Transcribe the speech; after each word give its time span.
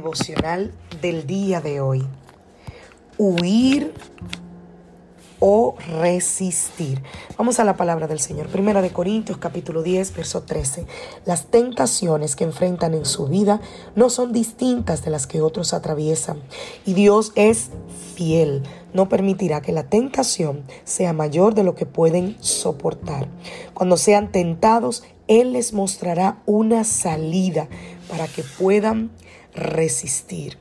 Devocional 0.00 0.72
del 1.02 1.26
día 1.26 1.60
de 1.60 1.82
hoy. 1.82 2.06
Huir 3.18 3.92
o 5.40 5.74
resistir. 6.00 7.02
Vamos 7.36 7.60
a 7.60 7.64
la 7.64 7.76
palabra 7.76 8.08
del 8.08 8.18
Señor. 8.18 8.46
Primera 8.46 8.80
de 8.80 8.94
Corintios 8.94 9.36
capítulo 9.36 9.82
10, 9.82 10.16
verso 10.16 10.44
13. 10.44 10.86
Las 11.26 11.48
tentaciones 11.48 12.34
que 12.34 12.44
enfrentan 12.44 12.94
en 12.94 13.04
su 13.04 13.26
vida 13.26 13.60
no 13.94 14.08
son 14.08 14.32
distintas 14.32 15.04
de 15.04 15.10
las 15.10 15.26
que 15.26 15.42
otros 15.42 15.74
atraviesan. 15.74 16.40
Y 16.86 16.94
Dios 16.94 17.32
es 17.34 17.68
fiel. 18.14 18.62
No 18.94 19.10
permitirá 19.10 19.60
que 19.60 19.72
la 19.72 19.82
tentación 19.82 20.64
sea 20.84 21.12
mayor 21.12 21.52
de 21.54 21.62
lo 21.62 21.74
que 21.74 21.84
pueden 21.84 22.38
soportar. 22.40 23.28
Cuando 23.74 23.98
sean 23.98 24.32
tentados, 24.32 25.02
Él 25.28 25.52
les 25.52 25.74
mostrará 25.74 26.40
una 26.46 26.84
salida 26.84 27.68
para 28.08 28.26
que 28.28 28.42
puedan 28.58 29.10
resistir. 29.54 30.58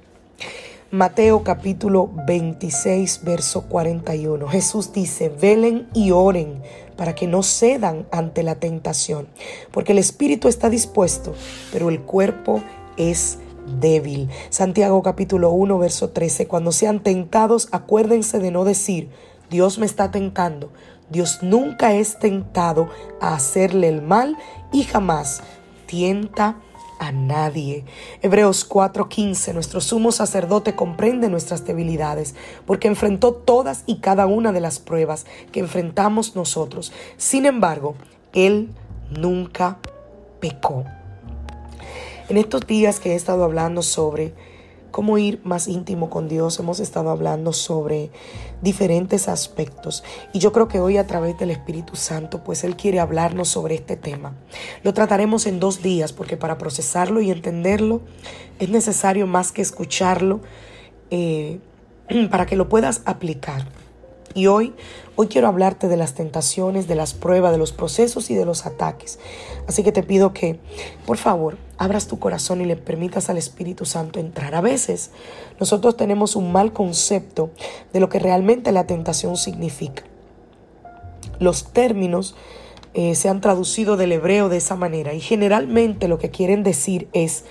Mateo 0.91 1.43
capítulo 1.43 2.09
26, 2.25 3.21
verso 3.23 3.63
41. 3.69 4.47
Jesús 4.47 4.91
dice, 4.91 5.29
velen 5.29 5.87
y 5.93 6.11
oren 6.11 6.63
para 6.97 7.13
que 7.13 7.27
no 7.27 7.43
cedan 7.43 8.07
ante 8.11 8.41
la 8.41 8.55
tentación, 8.55 9.27
porque 9.71 9.91
el 9.91 9.99
espíritu 9.99 10.47
está 10.47 10.69
dispuesto, 10.69 11.35
pero 11.71 11.89
el 11.89 12.01
cuerpo 12.01 12.63
es 12.97 13.37
débil. 13.79 14.29
Santiago 14.49 15.03
capítulo 15.03 15.51
1, 15.51 15.77
verso 15.77 16.09
13. 16.09 16.47
Cuando 16.47 16.71
sean 16.71 17.01
tentados, 17.01 17.69
acuérdense 17.71 18.39
de 18.39 18.49
no 18.49 18.65
decir, 18.65 19.09
Dios 19.49 19.77
me 19.77 19.85
está 19.85 20.09
tentando. 20.09 20.71
Dios 21.09 21.39
nunca 21.41 21.93
es 21.93 22.19
tentado 22.19 22.89
a 23.21 23.33
hacerle 23.33 23.89
el 23.89 24.01
mal 24.01 24.37
y 24.71 24.83
jamás 24.83 25.41
tienta 25.85 26.57
a 26.99 27.11
nadie. 27.11 27.85
Hebreos 28.21 28.63
4:15, 28.67 29.53
nuestro 29.53 29.81
sumo 29.81 30.11
sacerdote 30.11 30.75
comprende 30.75 31.29
nuestras 31.29 31.65
debilidades, 31.65 32.35
porque 32.65 32.87
enfrentó 32.87 33.33
todas 33.33 33.83
y 33.85 33.99
cada 33.99 34.27
una 34.27 34.51
de 34.51 34.61
las 34.61 34.79
pruebas 34.79 35.25
que 35.51 35.61
enfrentamos 35.61 36.35
nosotros. 36.35 36.91
Sin 37.17 37.45
embargo, 37.45 37.95
Él 38.33 38.69
nunca 39.09 39.77
pecó. 40.39 40.85
En 42.27 42.37
estos 42.37 42.67
días 42.67 42.99
que 42.99 43.13
he 43.13 43.15
estado 43.15 43.43
hablando 43.43 43.81
sobre 43.81 44.33
cómo 44.91 45.17
ir 45.17 45.39
más 45.43 45.67
íntimo 45.67 46.09
con 46.09 46.27
Dios. 46.27 46.59
Hemos 46.59 46.79
estado 46.79 47.09
hablando 47.09 47.53
sobre 47.53 48.11
diferentes 48.61 49.27
aspectos 49.27 50.03
y 50.33 50.39
yo 50.39 50.51
creo 50.51 50.67
que 50.67 50.79
hoy 50.79 50.97
a 50.97 51.07
través 51.07 51.37
del 51.37 51.51
Espíritu 51.51 51.95
Santo 51.95 52.43
pues 52.43 52.63
Él 52.63 52.75
quiere 52.75 52.99
hablarnos 52.99 53.47
sobre 53.49 53.75
este 53.75 53.95
tema. 53.95 54.35
Lo 54.83 54.93
trataremos 54.93 55.45
en 55.45 55.59
dos 55.59 55.81
días 55.81 56.13
porque 56.13 56.37
para 56.37 56.57
procesarlo 56.57 57.21
y 57.21 57.31
entenderlo 57.31 58.01
es 58.59 58.69
necesario 58.69 59.27
más 59.27 59.51
que 59.51 59.61
escucharlo 59.61 60.41
eh, 61.11 61.59
para 62.31 62.45
que 62.45 62.55
lo 62.55 62.69
puedas 62.69 63.01
aplicar. 63.05 63.67
Y 64.35 64.45
hoy, 64.45 64.75
hoy 65.15 65.27
quiero 65.27 65.47
hablarte 65.47 65.87
de 65.87 65.97
las 65.97 66.13
tentaciones, 66.13 66.87
de 66.87 66.95
las 66.95 67.13
pruebas, 67.13 67.51
de 67.51 67.57
los 67.57 67.71
procesos 67.71 68.29
y 68.29 68.35
de 68.35 68.45
los 68.45 68.65
ataques. 68.65 69.19
Así 69.67 69.83
que 69.83 69.91
te 69.91 70.03
pido 70.03 70.33
que, 70.33 70.59
por 71.07 71.17
favor, 71.17 71.57
abras 71.79 72.07
tu 72.07 72.19
corazón 72.19 72.59
y 72.61 72.65
le 72.65 72.75
permitas 72.75 73.29
al 73.29 73.37
Espíritu 73.37 73.85
Santo 73.85 74.19
entrar. 74.19 74.53
A 74.53 74.61
veces 74.61 75.11
nosotros 75.59 75.95
tenemos 75.97 76.35
un 76.35 76.51
mal 76.51 76.73
concepto 76.73 77.51
de 77.93 78.01
lo 78.01 78.09
que 78.09 78.19
realmente 78.19 78.73
la 78.73 78.85
tentación 78.85 79.37
significa. 79.37 80.03
Los 81.39 81.71
términos 81.71 82.35
eh, 82.93 83.15
se 83.15 83.29
han 83.29 83.39
traducido 83.39 83.95
del 83.95 84.11
hebreo 84.11 84.49
de 84.49 84.57
esa 84.57 84.75
manera 84.75 85.13
y 85.13 85.21
generalmente 85.21 86.09
lo 86.09 86.19
que 86.19 86.29
quieren 86.29 86.63
decir 86.63 87.07
es 87.13 87.45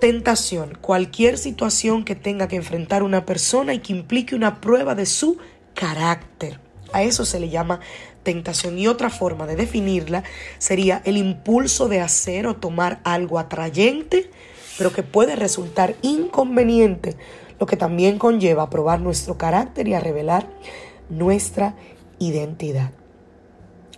tentación, 0.00 0.76
cualquier 0.82 1.38
situación 1.38 2.04
que 2.04 2.14
tenga 2.14 2.48
que 2.48 2.56
enfrentar 2.56 3.02
una 3.02 3.24
persona 3.24 3.72
y 3.72 3.78
que 3.78 3.94
implique 3.94 4.34
una 4.34 4.60
prueba 4.60 4.94
de 4.94 5.06
su 5.06 5.38
carácter. 5.72 6.65
A 6.92 7.02
eso 7.02 7.24
se 7.24 7.40
le 7.40 7.48
llama 7.48 7.80
tentación. 8.22 8.78
Y 8.78 8.88
otra 8.88 9.10
forma 9.10 9.46
de 9.46 9.56
definirla 9.56 10.24
sería 10.58 11.02
el 11.04 11.16
impulso 11.16 11.88
de 11.88 12.00
hacer 12.00 12.46
o 12.46 12.56
tomar 12.56 13.00
algo 13.04 13.38
atrayente, 13.38 14.30
pero 14.78 14.92
que 14.92 15.02
puede 15.02 15.36
resultar 15.36 15.94
inconveniente, 16.02 17.16
lo 17.58 17.66
que 17.66 17.76
también 17.76 18.18
conlleva 18.18 18.64
a 18.64 18.70
probar 18.70 19.00
nuestro 19.00 19.38
carácter 19.38 19.88
y 19.88 19.94
a 19.94 20.00
revelar 20.00 20.48
nuestra 21.08 21.74
identidad. 22.18 22.90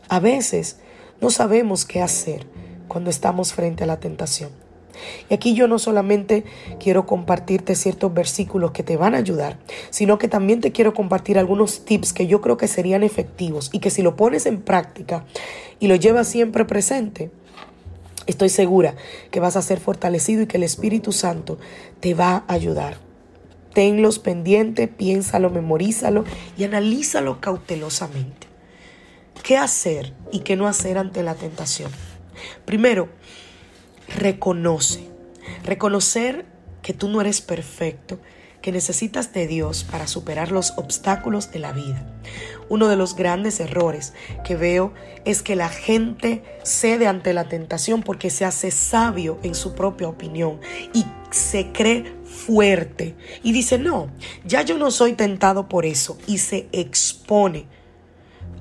A 0.09 0.21
veces 0.21 0.79
no 1.21 1.31
sabemos 1.31 1.85
qué 1.85 2.01
hacer 2.01 2.47
cuando 2.87 3.11
estamos 3.11 3.53
frente 3.53 3.85
a 3.85 3.87
la 3.87 4.01
tentación. 4.01 4.68
Y 5.29 5.35
aquí 5.35 5.55
yo 5.55 5.69
no 5.69 5.79
solamente 5.79 6.45
quiero 6.81 7.07
compartirte 7.07 7.75
ciertos 7.75 8.13
versículos 8.13 8.73
que 8.73 8.83
te 8.83 8.97
van 8.97 9.15
a 9.15 9.19
ayudar, 9.19 9.59
sino 9.91 10.19
que 10.19 10.29
también 10.29 10.61
te 10.61 10.73
quiero 10.73 10.95
compartir 10.95 11.39
algunos 11.39 11.85
tips 11.85 12.13
que 12.13 12.27
yo 12.27 12.41
creo 12.41 12.57
que 12.57 12.69
serían 12.69 13.03
efectivos 13.03 13.71
y 13.73 13.79
que 13.81 13.91
si 13.91 14.03
lo 14.03 14.17
pones 14.17 14.47
en 14.47 14.61
práctica 14.61 15.25
y 15.81 15.89
lo 15.89 15.97
llevas 15.97 16.29
siempre 16.29 16.65
presente, 16.65 17.31
estoy 18.27 18.49
segura 18.49 18.95
que 19.31 19.41
vas 19.41 19.57
a 19.57 19.63
ser 19.63 19.81
fortalecido 19.81 20.43
y 20.43 20.47
que 20.47 20.57
el 20.57 20.63
Espíritu 20.63 21.13
Santo 21.13 21.59
te 22.01 22.15
va 22.15 22.45
a 22.47 22.53
ayudar. 22.53 22.99
Tenlos 23.75 24.19
pendiente, 24.19 24.89
piénsalo, 24.89 25.51
memorízalo 25.51 26.25
y 26.57 26.65
analízalo 26.65 27.41
cautelosamente. 27.41 28.49
¿Qué 29.43 29.57
hacer 29.57 30.15
y 30.33 30.41
qué 30.41 30.57
no 30.57 30.67
hacer 30.67 30.99
ante 30.99 31.23
la 31.23 31.35
tentación? 31.35 31.91
Primero, 32.65 33.09
reconoce. 34.17 35.09
Reconocer 35.65 36.47
que 36.83 36.95
tú 36.95 37.09
no 37.09 37.21
eres 37.21 37.41
perfecto, 37.41 38.19
que 38.63 38.73
necesitas 38.73 39.33
de 39.33 39.47
Dios 39.47 39.85
para 39.85 40.07
superar 40.07 40.51
los 40.51 40.75
obstáculos 40.77 41.51
de 41.53 41.59
la 41.59 41.73
vida. 41.73 42.05
Uno 42.69 42.89
de 42.89 42.97
los 42.97 43.15
grandes 43.15 43.61
errores 43.61 44.13
que 44.45 44.57
veo 44.57 44.93
es 45.25 45.43
que 45.43 45.57
la 45.57 45.69
gente 45.69 46.43
cede 46.65 47.07
ante 47.07 47.33
la 47.33 47.49
tentación 47.49 48.03
porque 48.03 48.31
se 48.31 48.45
hace 48.45 48.71
sabio 48.71 49.39
en 49.43 49.55
su 49.55 49.75
propia 49.75 50.09
opinión 50.09 50.61
y 50.93 51.05
se 51.31 51.73
cree 51.73 52.17
fuerte 52.25 53.15
y 53.43 53.53
dice, 53.53 53.79
no, 53.79 54.11
ya 54.45 54.63
yo 54.63 54.77
no 54.79 54.91
soy 54.91 55.13
tentado 55.13 55.69
por 55.69 55.87
eso 55.87 56.19
y 56.27 56.39
se 56.39 56.69
expone 56.73 57.67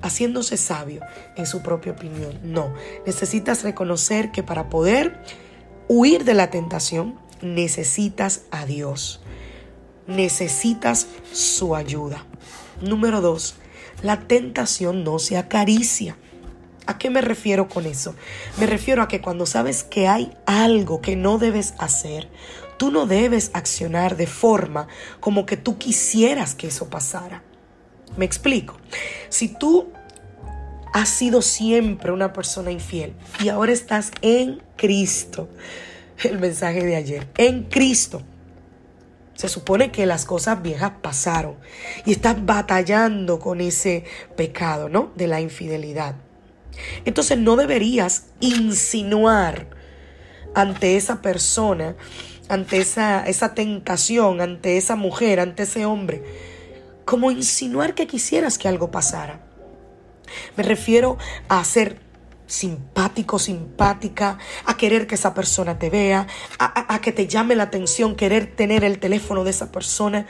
haciéndose 0.01 0.57
sabio 0.57 1.01
en 1.35 1.45
su 1.45 1.61
propia 1.61 1.93
opinión. 1.93 2.39
No, 2.43 2.73
necesitas 3.05 3.63
reconocer 3.63 4.31
que 4.31 4.43
para 4.43 4.69
poder 4.69 5.19
huir 5.87 6.23
de 6.23 6.33
la 6.33 6.49
tentación 6.49 7.19
necesitas 7.41 8.43
a 8.51 8.65
Dios. 8.65 9.21
Necesitas 10.07 11.07
su 11.31 11.75
ayuda. 11.75 12.25
Número 12.81 13.21
dos, 13.21 13.55
la 14.01 14.21
tentación 14.21 15.03
no 15.03 15.19
se 15.19 15.37
acaricia. 15.37 16.17
¿A 16.85 16.97
qué 16.97 17.09
me 17.09 17.21
refiero 17.21 17.67
con 17.67 17.85
eso? 17.85 18.15
Me 18.59 18.65
refiero 18.65 19.01
a 19.01 19.07
que 19.07 19.19
cuando 19.19 19.45
sabes 19.45 19.83
que 19.83 20.07
hay 20.07 20.31
algo 20.45 21.01
que 21.01 21.15
no 21.15 21.37
debes 21.37 21.73
hacer, 21.79 22.29
tú 22.77 22.91
no 22.91 23.05
debes 23.05 23.51
accionar 23.53 24.15
de 24.15 24.27
forma 24.27 24.87
como 25.19 25.45
que 25.45 25.57
tú 25.57 25.77
quisieras 25.77 26.55
que 26.55 26.67
eso 26.67 26.89
pasara. 26.89 27.43
Me 28.15 28.25
explico. 28.25 28.77
Si 29.29 29.49
tú 29.49 29.91
has 30.93 31.09
sido 31.09 31.41
siempre 31.41 32.11
una 32.11 32.33
persona 32.33 32.71
infiel 32.71 33.13
y 33.39 33.49
ahora 33.49 33.71
estás 33.71 34.11
en 34.21 34.61
Cristo, 34.75 35.49
el 36.23 36.39
mensaje 36.39 36.83
de 36.83 36.95
ayer, 36.95 37.27
en 37.37 37.63
Cristo. 37.63 38.21
Se 39.35 39.49
supone 39.49 39.91
que 39.91 40.07
las 40.07 40.25
cosas 40.25 40.63
viejas 40.63 40.93
pasaron 41.01 41.55
y 42.05 42.11
estás 42.11 42.43
batallando 42.43 43.39
con 43.39 43.61
ese 43.61 44.03
pecado, 44.35 44.89
¿no? 44.89 45.11
De 45.15 45.27
la 45.27 45.41
infidelidad. 45.41 46.15
Entonces 47.05 47.37
no 47.37 47.55
deberías 47.55 48.25
insinuar 48.39 49.67
ante 50.55 50.97
esa 50.97 51.21
persona 51.21 51.95
ante 52.49 52.77
esa, 52.77 53.25
esa 53.27 53.53
tentación, 53.53 54.41
ante 54.41 54.77
esa 54.77 54.95
mujer, 54.95 55.39
ante 55.39 55.63
ese 55.63 55.85
hombre, 55.85 56.23
como 57.05 57.31
insinuar 57.31 57.95
que 57.95 58.07
quisieras 58.07 58.57
que 58.57 58.67
algo 58.67 58.91
pasara. 58.91 59.41
Me 60.55 60.63
refiero 60.63 61.17
a 61.49 61.63
ser 61.63 61.99
simpático, 62.47 63.37
simpática, 63.39 64.39
a 64.65 64.77
querer 64.77 65.05
que 65.05 65.15
esa 65.15 65.33
persona 65.33 65.77
te 65.77 65.89
vea, 65.89 66.27
a, 66.57 66.99
que 67.01 67.11
te 67.11 67.27
llame 67.27 67.55
la 67.55 67.63
atención, 67.63 68.15
querer 68.15 68.55
tener 68.55 68.83
el 68.83 68.99
teléfono 68.99 69.43
de 69.43 69.51
esa 69.51 69.71
persona. 69.71 70.25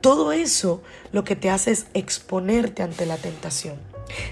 Todo 0.00 0.32
eso 0.32 0.82
lo 1.12 1.24
que 1.24 1.36
te 1.36 1.50
hace 1.50 1.70
es 1.70 1.86
exponerte 1.94 2.82
ante 2.82 3.06
la 3.06 3.18
tentación. 3.18 3.76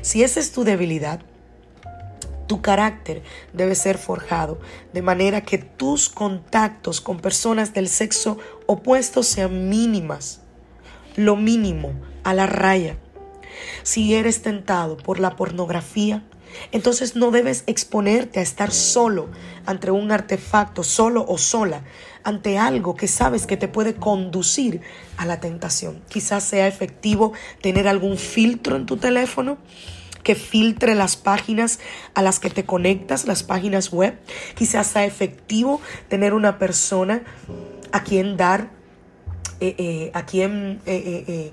Si 0.02 0.22
esa 0.24 0.40
es 0.40 0.52
tu 0.52 0.64
debilidad, 0.64 1.20
tu 2.46 2.62
carácter 2.62 3.22
debe 3.52 3.76
ser 3.76 3.96
forjado 3.96 4.58
de 4.92 5.02
manera 5.02 5.42
que 5.42 5.58
tus 5.58 6.08
contactos 6.08 7.00
con 7.00 7.20
personas 7.20 7.72
del 7.74 7.88
sexo 7.88 8.38
opuesto 8.66 9.22
sean 9.22 9.68
mínimas, 9.68 10.40
lo 11.14 11.36
mínimo, 11.36 11.92
a 12.24 12.34
la 12.34 12.46
raya. 12.46 12.96
Si 13.82 14.14
eres 14.14 14.42
tentado 14.42 14.96
por 14.96 15.20
la 15.20 15.36
pornografía, 15.36 16.22
entonces 16.72 17.16
no 17.16 17.30
debes 17.30 17.64
exponerte 17.66 18.40
a 18.40 18.42
estar 18.42 18.70
solo 18.70 19.28
ante 19.66 19.90
un 19.90 20.10
artefacto, 20.12 20.82
solo 20.82 21.24
o 21.26 21.38
sola, 21.38 21.82
ante 22.22 22.58
algo 22.58 22.94
que 22.94 23.08
sabes 23.08 23.46
que 23.46 23.56
te 23.56 23.68
puede 23.68 23.94
conducir 23.94 24.80
a 25.16 25.26
la 25.26 25.40
tentación. 25.40 26.02
Quizás 26.08 26.44
sea 26.44 26.66
efectivo 26.66 27.32
tener 27.62 27.88
algún 27.88 28.16
filtro 28.16 28.76
en 28.76 28.86
tu 28.86 28.96
teléfono 28.96 29.58
que 30.22 30.34
filtre 30.34 30.94
las 30.94 31.16
páginas 31.16 31.80
a 32.14 32.22
las 32.22 32.40
que 32.40 32.50
te 32.50 32.64
conectas, 32.64 33.26
las 33.26 33.42
páginas 33.42 33.90
web. 33.90 34.18
Quizás 34.54 34.86
sea 34.88 35.04
efectivo 35.06 35.80
tener 36.08 36.34
una 36.34 36.58
persona 36.58 37.22
a 37.92 38.02
quien 38.04 38.36
dar, 38.36 38.70
eh, 39.60 39.74
eh, 39.78 40.10
a 40.14 40.26
quien 40.26 40.80
eh, 40.86 41.52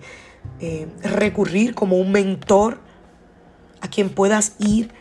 recurrir 1.03 1.75
como 1.75 1.97
un 1.97 2.11
mentor, 2.11 2.79
a 3.81 3.87
quien 3.89 4.09
puedas 4.09 4.53
ir 4.59 4.91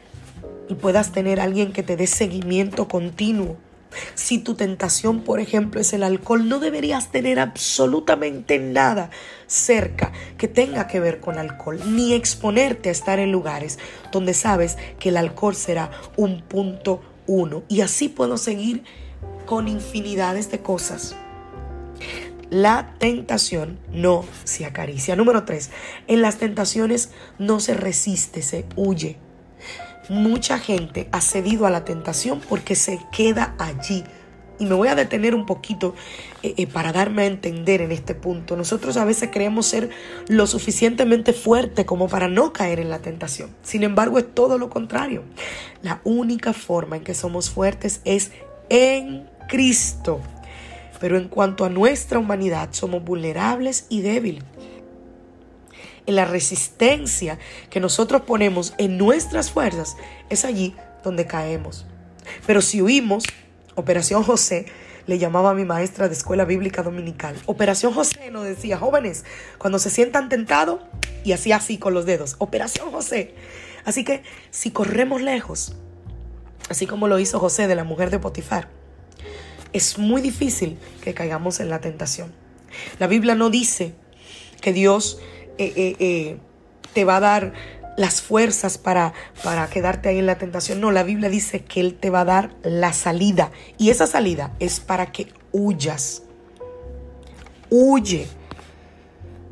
y 0.69 0.75
puedas 0.75 1.13
tener 1.13 1.41
alguien 1.41 1.73
que 1.73 1.83
te 1.83 1.97
dé 1.97 2.07
seguimiento 2.07 2.89
continuo. 2.89 3.57
Si 4.15 4.39
tu 4.39 4.55
tentación, 4.55 5.23
por 5.23 5.41
ejemplo, 5.41 5.81
es 5.81 5.93
el 5.93 6.03
alcohol, 6.03 6.49
no 6.49 6.59
deberías 6.59 7.11
tener 7.11 7.39
absolutamente 7.39 8.59
nada 8.59 9.11
cerca 9.47 10.13
que 10.37 10.49
tenga 10.49 10.87
que 10.87 11.01
ver 11.01 11.21
con 11.21 11.39
alcohol, 11.39 11.81
ni 11.87 12.13
exponerte 12.13 12.89
a 12.89 12.93
estar 12.93 13.19
en 13.19 13.33
lugares 13.33 13.79
donde 14.13 14.35
sabes 14.35 14.77
que 14.99 15.09
el 15.09 15.17
alcohol 15.17 15.55
será 15.55 15.91
un 16.17 16.43
punto 16.43 17.01
uno. 17.27 17.63
Y 17.69 17.81
así 17.81 18.09
puedo 18.09 18.37
seguir 18.37 18.83
con 19.47 19.69
infinidades 19.69 20.51
de 20.51 20.61
cosas. 20.61 21.17
La 22.51 22.95
tentación 22.99 23.79
no 23.93 24.25
se 24.45 24.65
acaricia. 24.65 25.17
Número 25.17 25.45
tres, 25.45 25.71
en 26.07 26.23
las 26.23 26.37
tentaciones 26.37 27.11
no 27.39 27.61
se 27.61 27.75
resiste, 27.75 28.43
se 28.43 28.65
huye 28.77 29.19
mucha 30.09 30.59
gente 30.59 31.09
ha 31.13 31.21
cedido 31.21 31.67
a 31.67 31.71
la 31.71 31.85
tentación 31.85 32.41
porque 32.49 32.75
se 32.75 33.01
queda 33.13 33.55
allí. 33.59 34.05
Y 34.59 34.65
me 34.65 34.75
voy 34.75 34.89
a 34.89 34.95
detener 34.95 35.35
un 35.35 35.45
poquito 35.45 35.95
eh, 36.43 36.55
eh, 36.57 36.67
para 36.67 36.91
darme 36.91 37.23
a 37.23 37.27
entender 37.27 37.83
en 37.83 37.93
este 37.93 38.15
punto. 38.15 38.57
Nosotros 38.57 38.97
a 38.97 39.05
veces 39.05 39.29
creemos 39.31 39.67
ser 39.67 39.91
lo 40.29 40.47
suficientemente 40.47 41.35
fuerte 41.35 41.85
como 41.85 42.09
para 42.09 42.29
no 42.29 42.55
caer 42.55 42.81
en 42.81 42.89
la 42.89 43.01
tentación. 43.01 43.51
Sin 43.63 43.83
embargo, 43.83 44.19
es 44.19 44.35
todo 44.35 44.57
lo 44.57 44.71
contrario. 44.71 45.25
La 45.83 46.01
única 46.05 46.55
forma 46.55 46.97
en 46.97 47.05
que 47.05 47.13
somos 47.13 47.51
fuertes 47.51 48.01
es 48.07 48.31
en 48.71 49.29
Cristo. 49.47 50.21
Pero 51.01 51.19
en 51.19 51.29
cuanto 51.29 51.65
a 51.65 51.69
nuestra 51.69 52.19
humanidad, 52.19 52.71
somos 52.73 53.05
vulnerables 53.05 53.87
y 53.89 54.01
débiles 54.01 54.45
en 56.07 56.15
la 56.15 56.25
resistencia 56.25 57.39
que 57.69 57.81
nosotros 57.81 58.23
ponemos 58.23 58.75
en 58.79 58.97
nuestras 58.97 59.51
fuerzas, 59.51 59.97
es 60.31 60.45
allí 60.45 60.75
donde 61.05 61.27
caemos. 61.27 61.85
Pero 62.47 62.63
si 62.63 62.81
huimos, 62.81 63.25
Operación 63.75 64.23
José, 64.23 64.67
le 65.07 65.19
llamaba 65.19 65.51
a 65.51 65.55
mi 65.55 65.65
maestra 65.65 66.09
de 66.09 66.15
escuela 66.15 66.45
bíblica 66.45 66.83
dominical. 66.83 67.37
Operación 67.47 67.93
José 67.93 68.31
nos 68.31 68.45
decía, 68.45 68.79
jóvenes, 68.79 69.25
cuando 69.59 69.79
se 69.79 69.91
sientan 69.91 70.29
tentados, 70.29 70.81
y 71.25 71.33
hacía 71.33 71.57
así 71.57 71.77
con 71.77 71.93
los 71.93 72.07
dedos, 72.07 72.37
Operación 72.39 72.91
José. 72.93 73.35
Así 73.85 74.05
que 74.05 74.23
si 74.51 74.71
corremos 74.71 75.23
lejos, 75.23 75.77
así 76.69 76.87
como 76.87 77.09
lo 77.09 77.19
hizo 77.19 77.39
José 77.39 77.67
de 77.67 77.75
la 77.75 77.85
mujer 77.85 78.11
de 78.11 78.19
Potifar, 78.19 78.69
es 79.77 79.99
muy 79.99 80.23
difícil 80.23 80.79
que 81.03 81.13
caigamos 81.13 81.61
en 81.61 81.69
la 81.69 81.81
tentación. 81.81 82.33
La 82.99 83.07
Biblia 83.07 83.35
no 83.35 83.51
dice 83.51 83.95
que 84.61 84.73
Dios 84.73 85.19
eh, 85.59 85.73
eh, 85.77 85.97
eh, 85.99 86.39
te 86.95 87.05
va 87.05 87.17
a 87.17 87.21
dar 87.21 87.53
las 87.97 88.23
fuerzas 88.23 88.79
para, 88.79 89.13
para 89.43 89.69
quedarte 89.69 90.09
ahí 90.09 90.19
en 90.19 90.27
la 90.27 90.39
tentación. 90.39 90.81
No, 90.81 90.93
la 90.93 91.03
Biblia 91.03 91.29
dice 91.29 91.65
que 91.65 91.81
Él 91.81 91.95
te 91.95 92.11
va 92.11 92.21
a 92.21 92.25
dar 92.25 92.51
la 92.63 92.93
salida. 92.93 93.51
Y 93.79 93.91
esa 93.91 94.07
salida 94.07 94.55
es 94.61 94.81
para 94.81 95.13
que 95.13 95.29
huyas. 95.53 96.23
Huye. 97.69 98.29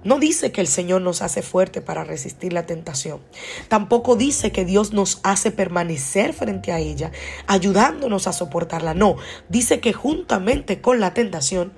No 0.05 0.19
dice 0.19 0.53
que 0.53 0.61
el 0.61 0.67
Señor 0.67 1.01
nos 1.01 1.23
hace 1.23 1.41
fuerte 1.41 1.81
para 1.81 2.05
resistir 2.05 2.53
la 2.53 2.67
tentación. 2.67 3.21
Tampoco 3.69 4.17
dice 4.17 4.53
que 4.53 4.67
Dios 4.67 4.93
nos 4.93 5.19
hace 5.23 5.51
permanecer 5.51 6.35
frente 6.35 6.73
a 6.73 6.79
ella, 6.79 7.11
ayudándonos 7.47 8.27
a 8.27 8.35
soportarla. 8.35 8.93
No, 8.93 9.17
dice 9.49 9.81
que 9.81 9.95
juntamente 9.95 10.83
con 10.83 11.01
la 11.01 11.15
tentación, 11.15 11.73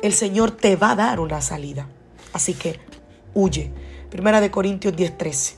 el 0.00 0.12
Señor 0.12 0.52
te 0.52 0.76
va 0.76 0.92
a 0.92 0.96
dar 0.96 1.18
una 1.18 1.40
salida. 1.40 1.88
Así 2.32 2.54
que 2.54 2.78
huye. 3.34 3.72
Primera 4.10 4.40
de 4.40 4.52
Corintios 4.52 4.94
10:13. 4.94 5.56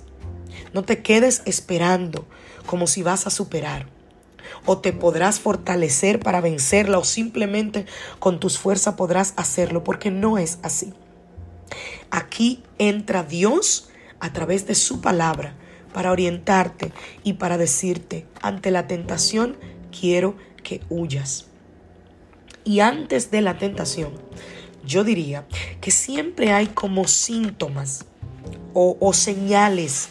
No 0.73 0.83
te 0.83 1.03
quedes 1.03 1.43
esperando 1.45 2.27
como 2.65 2.87
si 2.87 3.03
vas 3.03 3.27
a 3.27 3.31
superar. 3.31 3.87
O 4.65 4.79
te 4.79 4.95
podrás 4.95 5.41
fortalecer 5.41 6.21
para 6.21 6.41
vencerla 6.41 6.99
o 6.99 7.05
simplemente 7.05 7.85
con 8.19 8.41
tus 8.41 8.59
fuerzas 8.59 8.95
podrás 8.95 9.35
hacerlo 9.37 9.85
porque 9.85 10.11
no 10.11 10.39
es 10.39 10.59
así. 10.63 10.95
Aquí 12.11 12.63
entra 12.79 13.23
Dios 13.23 13.89
a 14.21 14.33
través 14.33 14.67
de 14.67 14.75
su 14.75 15.01
palabra 15.01 15.55
para 15.93 16.13
orientarte 16.13 16.93
y 17.25 17.35
para 17.35 17.59
decirte, 17.59 18.27
ante 18.43 18.71
la 18.71 18.87
tentación 18.87 19.57
quiero 19.99 20.37
que 20.63 20.83
huyas. 20.89 21.47
Y 22.65 22.81
antes 22.81 23.31
de 23.31 23.41
la 23.41 23.59
tentación, 23.59 24.13
yo 24.85 25.05
diría 25.05 25.47
que 25.81 25.91
siempre 25.91 26.53
hay 26.53 26.67
como 26.67 27.07
síntomas 27.07 28.05
o, 28.75 29.13
señales 29.15 30.11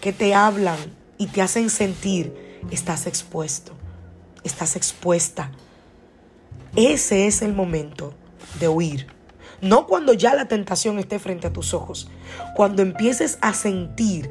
que 0.00 0.12
te 0.12 0.34
hablan 0.34 0.78
y 1.16 1.28
te 1.28 1.40
hacen 1.40 1.70
sentir 1.70 2.58
estás 2.70 3.06
expuesto, 3.06 3.72
estás 4.42 4.76
expuesta. 4.76 5.50
Ese 6.76 7.26
es 7.26 7.42
el 7.42 7.54
momento 7.54 8.14
de 8.60 8.68
huir. 8.68 9.13
No 9.60 9.86
cuando 9.86 10.12
ya 10.12 10.34
la 10.34 10.48
tentación 10.48 10.98
esté 10.98 11.18
frente 11.18 11.46
a 11.46 11.52
tus 11.52 11.74
ojos, 11.74 12.08
cuando 12.54 12.82
empieces 12.82 13.38
a 13.40 13.54
sentir 13.54 14.30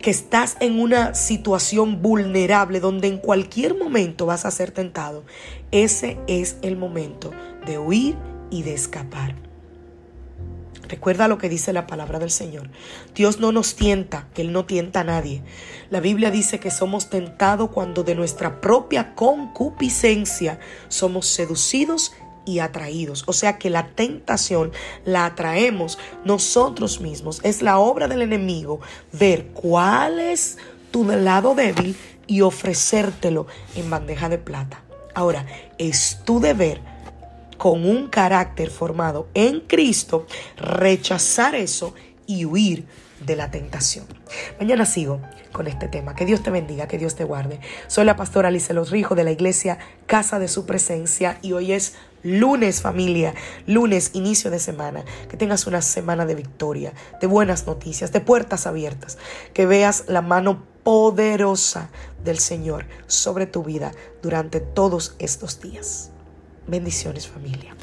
que 0.00 0.10
estás 0.10 0.56
en 0.60 0.80
una 0.80 1.14
situación 1.14 2.02
vulnerable 2.02 2.80
donde 2.80 3.08
en 3.08 3.18
cualquier 3.18 3.76
momento 3.76 4.26
vas 4.26 4.44
a 4.44 4.50
ser 4.50 4.70
tentado, 4.70 5.24
ese 5.70 6.18
es 6.26 6.56
el 6.62 6.76
momento 6.76 7.32
de 7.66 7.78
huir 7.78 8.16
y 8.50 8.62
de 8.62 8.74
escapar. 8.74 9.34
Recuerda 10.88 11.28
lo 11.28 11.36
que 11.36 11.50
dice 11.50 11.74
la 11.74 11.86
palabra 11.86 12.18
del 12.18 12.30
Señor. 12.30 12.70
Dios 13.14 13.40
no 13.40 13.52
nos 13.52 13.76
tienta, 13.76 14.26
Él 14.36 14.52
no 14.52 14.64
tienta 14.64 15.00
a 15.00 15.04
nadie. 15.04 15.42
La 15.90 16.00
Biblia 16.00 16.30
dice 16.30 16.60
que 16.60 16.70
somos 16.70 17.10
tentados 17.10 17.70
cuando 17.70 18.04
de 18.04 18.14
nuestra 18.14 18.62
propia 18.62 19.14
concupiscencia 19.14 20.58
somos 20.88 21.26
seducidos 21.26 22.12
y 22.44 22.60
atraídos. 22.60 23.24
O 23.26 23.32
sea 23.32 23.58
que 23.58 23.70
la 23.70 23.88
tentación 23.88 24.72
la 25.04 25.26
atraemos 25.26 25.98
nosotros 26.24 27.00
mismos. 27.00 27.40
Es 27.42 27.62
la 27.62 27.78
obra 27.78 28.08
del 28.08 28.22
enemigo 28.22 28.80
ver 29.12 29.46
cuál 29.48 30.18
es 30.18 30.58
tu 30.90 31.04
lado 31.04 31.54
débil 31.54 31.96
y 32.26 32.42
ofrecértelo 32.42 33.46
en 33.74 33.90
bandeja 33.90 34.28
de 34.28 34.38
plata. 34.38 34.82
Ahora, 35.14 35.46
es 35.78 36.20
tu 36.24 36.40
deber 36.40 36.80
con 37.56 37.84
un 37.84 38.08
carácter 38.08 38.70
formado 38.70 39.28
en 39.34 39.60
Cristo, 39.60 40.26
rechazar 40.56 41.54
eso 41.54 41.94
y 42.26 42.44
huir 42.44 42.86
de 43.26 43.34
la 43.34 43.50
tentación. 43.50 44.06
Mañana 44.60 44.86
sigo 44.86 45.20
con 45.52 45.66
este 45.66 45.88
tema. 45.88 46.14
Que 46.14 46.24
Dios 46.24 46.42
te 46.42 46.50
bendiga, 46.50 46.86
que 46.86 46.98
Dios 46.98 47.16
te 47.16 47.24
guarde. 47.24 47.60
Soy 47.88 48.04
la 48.04 48.16
pastora 48.16 48.48
Alice 48.48 48.72
Los 48.74 48.90
Rijos 48.90 49.16
de 49.16 49.24
la 49.24 49.32
iglesia 49.32 49.78
Casa 50.06 50.38
de 50.38 50.48
Su 50.48 50.66
Presencia 50.66 51.38
y 51.42 51.52
hoy 51.52 51.72
es 51.72 51.94
lunes 52.22 52.80
familia, 52.80 53.34
lunes 53.66 54.10
inicio 54.14 54.50
de 54.50 54.58
semana. 54.58 55.04
Que 55.28 55.36
tengas 55.36 55.66
una 55.66 55.82
semana 55.82 56.26
de 56.26 56.34
victoria, 56.34 56.92
de 57.20 57.26
buenas 57.26 57.66
noticias, 57.66 58.12
de 58.12 58.20
puertas 58.20 58.66
abiertas. 58.66 59.18
Que 59.52 59.66
veas 59.66 60.04
la 60.08 60.22
mano 60.22 60.64
poderosa 60.82 61.90
del 62.24 62.38
Señor 62.38 62.86
sobre 63.06 63.46
tu 63.46 63.62
vida 63.62 63.92
durante 64.22 64.60
todos 64.60 65.14
estos 65.18 65.60
días. 65.60 66.10
Bendiciones 66.66 67.28
familia. 67.28 67.74